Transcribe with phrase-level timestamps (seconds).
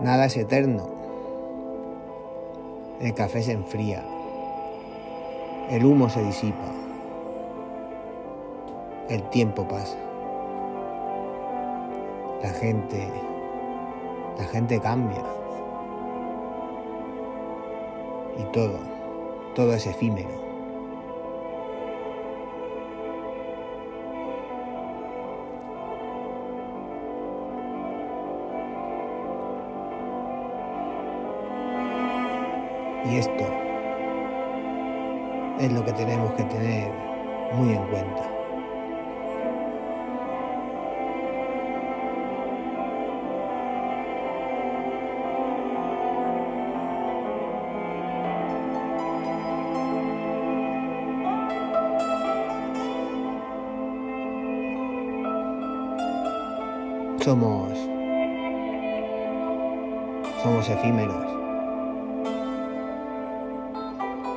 [0.00, 0.88] Nada es eterno.
[3.00, 4.02] El café se enfría.
[5.68, 6.72] El humo se disipa.
[9.10, 9.98] El tiempo pasa.
[12.42, 13.08] La gente,
[14.38, 15.22] la gente cambia.
[18.38, 18.78] Y todo,
[19.54, 20.49] todo es efímero.
[33.10, 33.44] Y esto
[35.58, 36.92] es lo que tenemos que tener
[37.54, 38.30] muy en cuenta.
[57.24, 57.72] Somos
[60.42, 61.39] somos efímeros.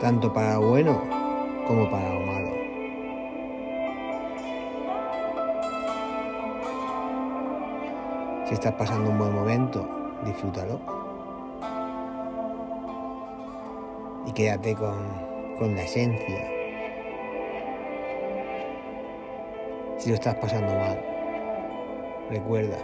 [0.03, 1.01] Tanto para lo bueno
[1.65, 2.51] como para lo malo.
[8.45, 9.87] Si estás pasando un buen momento,
[10.25, 10.81] disfrútalo.
[14.25, 15.07] Y quédate con,
[15.57, 16.51] con la esencia.
[19.99, 21.01] Si lo estás pasando mal,
[22.29, 22.77] recuerda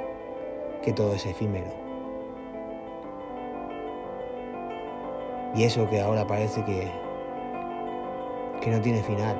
[0.82, 1.68] que todo es efímero.
[5.54, 7.09] Y eso que ahora parece que,
[8.62, 9.38] que no tiene final.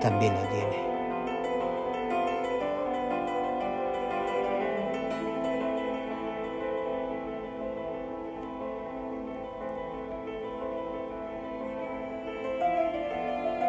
[0.00, 0.86] También lo tiene.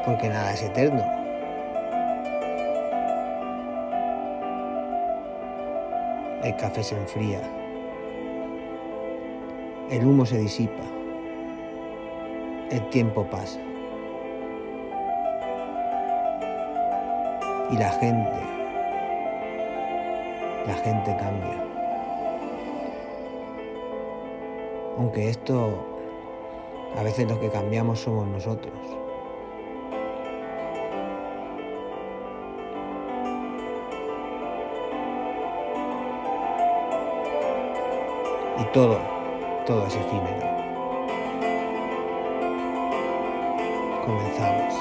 [0.05, 1.03] Porque nada es eterno.
[6.43, 7.66] El café se enfría.
[9.89, 10.83] El humo se disipa.
[12.69, 13.57] El tiempo pasa.
[17.71, 18.41] Y la gente,
[20.67, 21.63] la gente cambia.
[24.97, 25.69] Aunque esto,
[26.97, 28.73] a veces lo que cambiamos somos nosotros.
[38.59, 39.16] Y todo,
[39.67, 40.47] todo es efímero.
[44.05, 44.73] Comenzamos.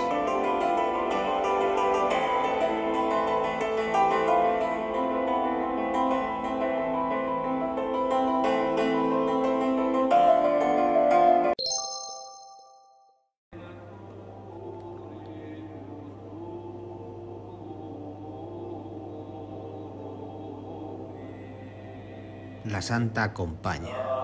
[22.65, 24.16] La Santa Compaña,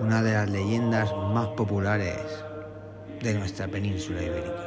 [0.00, 2.16] una de las leyendas más populares
[3.20, 4.66] de nuestra península ibérica.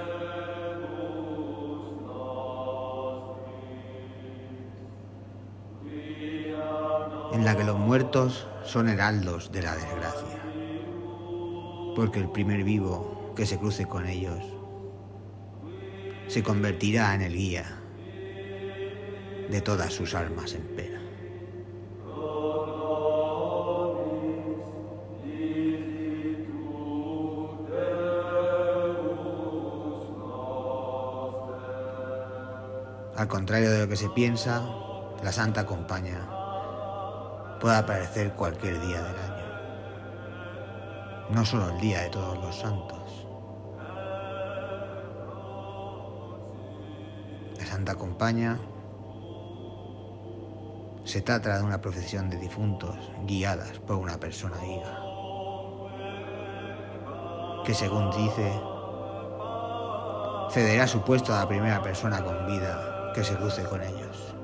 [7.34, 10.40] En la que los muertos son heraldos de la desgracia,
[11.96, 14.44] porque el primer vivo que se cruce con ellos
[16.28, 17.66] se convertirá en el guía
[19.50, 20.93] de todas sus almas en pena.
[33.24, 34.62] Al contrario de lo que se piensa,
[35.24, 36.28] la Santa Compañía
[37.62, 39.46] puede aparecer cualquier día del año.
[41.30, 43.26] No solo el día de todos los santos.
[47.58, 48.60] La Santa Compañía
[51.06, 55.00] se trata de una procesión de difuntos guiadas por una persona viva,
[57.64, 58.52] que según dice,
[60.52, 64.36] cederá su puesto a la primera persona con vida que se cruce con ellos.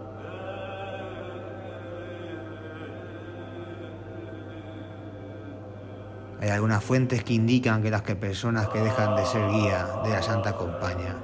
[6.41, 10.09] Hay algunas fuentes que indican que las que personas que dejan de ser guía de
[10.09, 11.17] la Santa Compañía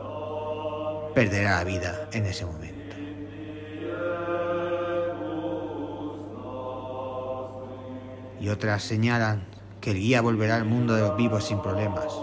[1.13, 2.95] perderá la vida en ese momento.
[8.41, 9.45] Y otras señalan
[9.79, 12.13] que el guía volverá al mundo de los vivos sin problemas,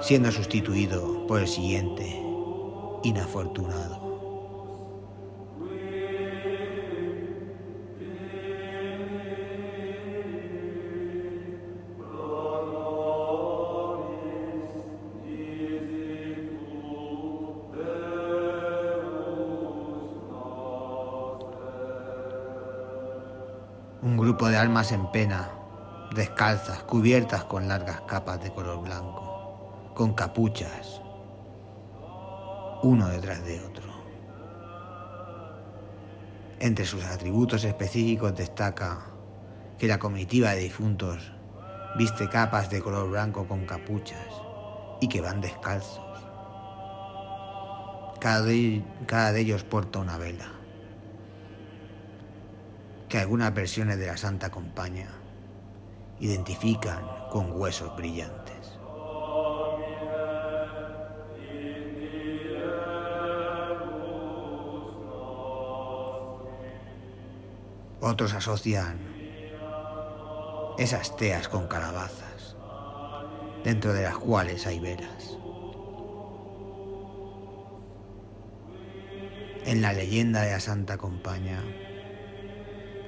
[0.00, 2.33] siendo sustituido por el siguiente
[3.04, 4.02] inafortunado.
[24.02, 25.50] Un grupo de almas en pena,
[26.14, 31.00] descalzas, cubiertas con largas capas de color blanco, con capuchas,
[32.84, 33.84] uno detrás de otro.
[36.60, 39.06] Entre sus atributos específicos destaca
[39.78, 41.32] que la comitiva de difuntos
[41.96, 44.28] viste capas de color blanco con capuchas
[45.00, 46.04] y que van descalzos.
[48.20, 50.52] Cada de, cada de ellos porta una vela,
[53.08, 55.08] que algunas versiones de la Santa Compañía
[56.20, 58.73] identifican con huesos brillantes.
[68.06, 68.98] Otros asocian
[70.76, 72.54] esas teas con calabazas,
[73.64, 75.38] dentro de las cuales hay velas.
[79.64, 81.62] En la leyenda de la Santa Compañía,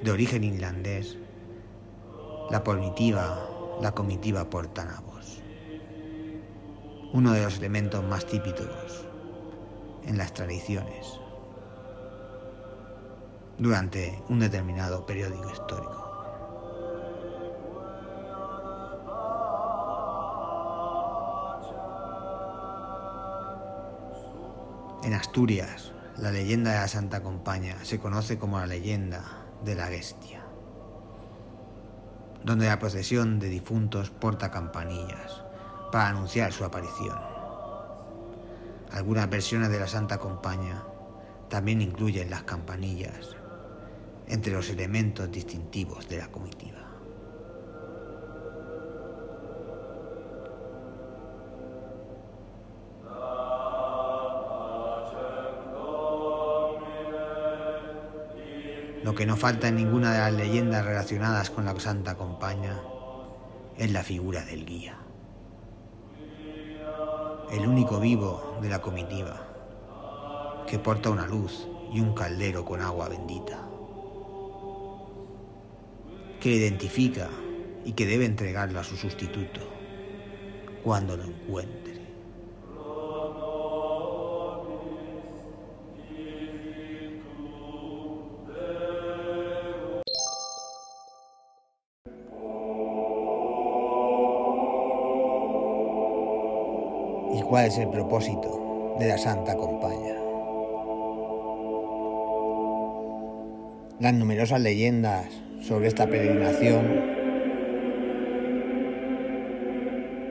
[0.03, 1.19] de origen irlandés,
[2.49, 3.51] la comitiva,
[3.83, 5.43] la comitiva porta nabos,
[7.13, 9.05] uno de los elementos más típicos
[10.07, 11.21] en las tradiciones
[13.59, 16.03] durante un determinado periódico histórico.
[25.05, 29.23] En Asturias, la leyenda de la Santa Compaña se conoce como la leyenda
[29.65, 30.43] de la Bestia,
[32.45, 35.43] donde la procesión de difuntos porta campanillas
[35.93, 37.17] para anunciar su aparición.
[38.93, 40.83] Algunas versiones de la Santa Compaña
[41.49, 43.37] también incluyen las campanillas
[44.29, 46.77] entre los elementos distintivos de la comitiva.
[59.03, 62.81] Lo que no falta en ninguna de las leyendas relacionadas con la Santa Compaña
[63.77, 64.99] es la figura del guía,
[67.53, 73.09] el único vivo de la comitiva, que porta una luz y un caldero con agua
[73.09, 73.66] bendita
[76.41, 77.29] que identifica
[77.85, 79.61] y que debe entregarlo a su sustituto
[80.83, 81.95] cuando lo encuentre.
[97.35, 100.17] ¿Y cuál es el propósito de la Santa Compañía?
[103.99, 106.87] Las numerosas leyendas sobre esta peregrinación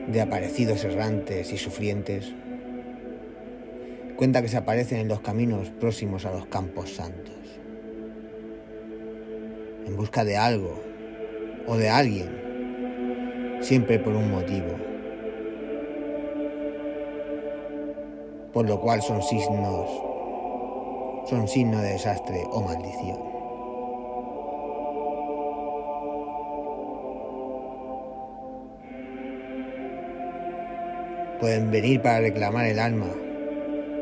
[0.06, 2.32] de aparecidos errantes y sufrientes,
[4.16, 7.34] cuenta que se aparecen en los caminos próximos a los campos santos,
[9.84, 10.80] en busca de algo
[11.66, 14.74] o de alguien, siempre por un motivo,
[18.54, 19.90] por lo cual son signos,
[21.28, 23.35] son signo de desastre o maldición.
[31.40, 33.06] Pueden venir para reclamar el alma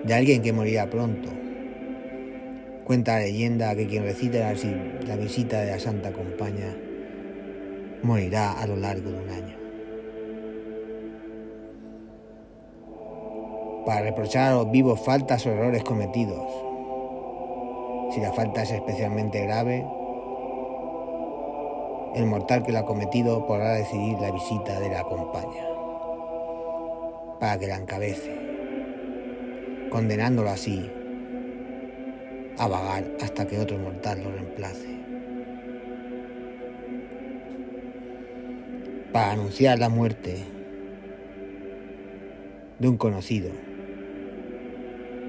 [0.05, 1.31] de alguien que morirá pronto.
[2.85, 6.77] Cuenta la leyenda que quien recita la, visita de la Santa Compañía
[8.03, 9.57] morirá a lo largo de un año.
[13.87, 16.47] Para reprochar a los vivos faltas o errores cometidos.
[18.13, 19.85] Si la falta es especialmente grave,
[22.15, 25.74] el mortal que la ha cometido podrá decidir la visita de la compañía
[27.41, 28.37] para que la encabece,
[29.91, 30.91] condenándolo así
[32.59, 34.89] a vagar hasta que otro mortal lo reemplace.
[39.13, 40.45] Para anunciar la muerte
[42.79, 43.51] de un conocido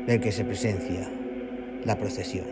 [0.08, 1.08] del que se presencia
[1.84, 2.46] la procesión.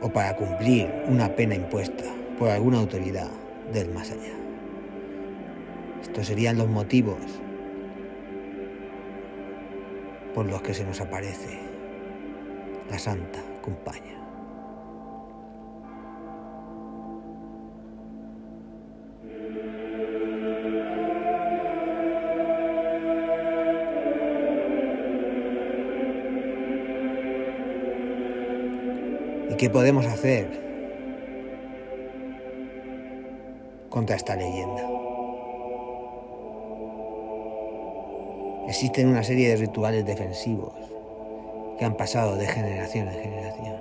[0.00, 2.04] O para cumplir una pena impuesta
[2.38, 3.30] por alguna autoridad
[3.72, 4.47] del más allá.
[6.08, 7.20] Estos serían los motivos
[10.34, 11.58] por los que se nos aparece
[12.90, 14.18] la Santa Compañía.
[29.50, 30.48] ¿Y qué podemos hacer
[33.88, 34.97] contra esta leyenda?
[38.68, 40.74] Existen una serie de rituales defensivos
[41.78, 43.76] que han pasado de generación en generación.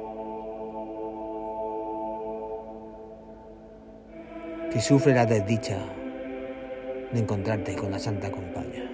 [4.72, 5.78] Que sufre la desdicha
[7.12, 8.90] de encontrarte con la Santa Compañía.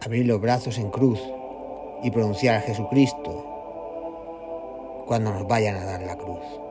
[0.00, 1.20] Abrir los brazos en cruz
[2.04, 3.44] y pronunciar a Jesucristo
[5.08, 6.65] cuando nos vayan a dar la cruz.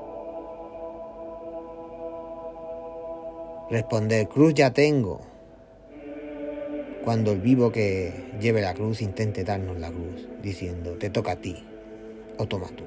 [3.69, 5.21] Responder, cruz ya tengo,
[7.03, 11.35] cuando el vivo que lleve la cruz intente darnos la cruz, diciendo, te toca a
[11.37, 11.65] ti
[12.37, 12.83] o toma tú.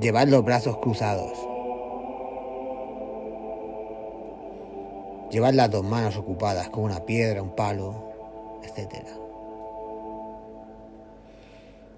[0.00, 1.32] Llevar los brazos cruzados.
[5.32, 9.06] Llevar las dos manos ocupadas con una piedra, un palo, etc.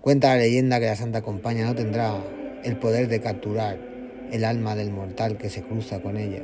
[0.00, 2.22] Cuenta la leyenda que la Santa Compañía no tendrá
[2.62, 3.93] el poder de capturar
[4.34, 6.42] el alma del mortal que se cruza con ella.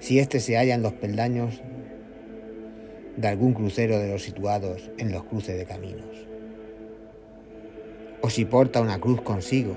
[0.00, 1.62] Si éste se halla en los peldaños
[3.16, 6.28] de algún crucero de los situados en los cruces de caminos,
[8.20, 9.74] o si porta una cruz consigo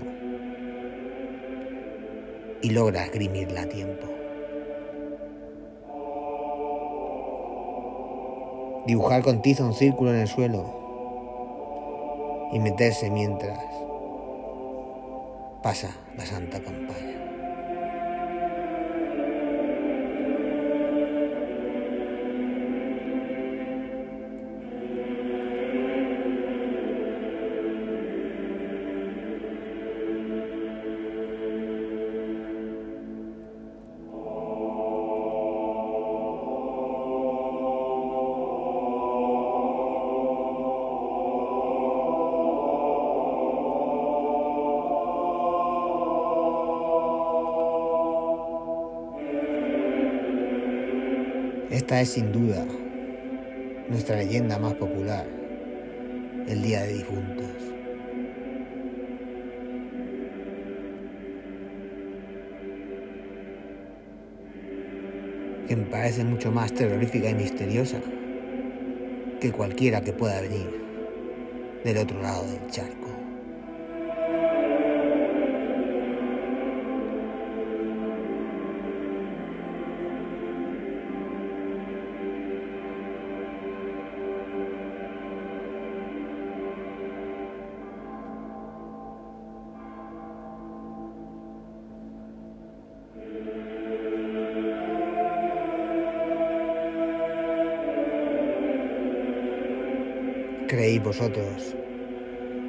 [2.62, 4.06] y logra esgrimirla a tiempo.
[8.86, 10.76] Dibujar con tiza un círculo en el suelo
[12.52, 13.60] y meterse mientras
[15.62, 17.39] pasa la santa campaña.
[51.90, 52.64] Esta es sin duda
[53.90, 55.26] nuestra leyenda más popular,
[56.48, 57.48] el Día de Difuntos.
[65.68, 68.00] que me parece mucho más terrorífica y misteriosa
[69.42, 70.70] que cualquiera que pueda venir
[71.84, 72.99] del otro lado del charco.
[100.68, 101.76] ¿Creéis vosotros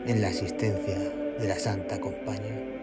[0.07, 0.99] en la asistencia
[1.39, 2.80] de la Santa Compañía?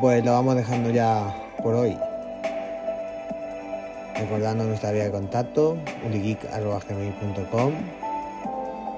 [0.00, 1.96] Pues lo vamos dejando ya por hoy.
[4.14, 7.72] Recordando nuestra vía de contacto, uligeek.com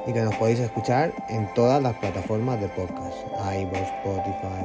[0.06, 3.16] y que nos podéis escuchar en todas las plataformas de podcast,
[3.60, 4.64] iVoox, Spotify.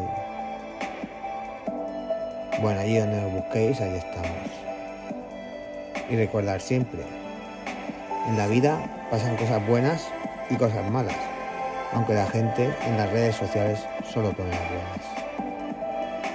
[2.62, 4.50] Bueno, allí donde nos busquéis, ahí estamos.
[6.10, 7.02] Y recordar siempre,
[8.28, 10.08] en la vida pasan cosas buenas
[10.50, 11.18] y cosas malas,
[11.94, 13.80] aunque la gente en las redes sociales
[14.12, 15.13] solo pone las buenas.